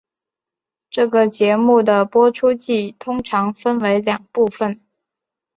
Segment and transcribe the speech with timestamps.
[0.89, 4.81] 这个节目的播出季通常分为两部份。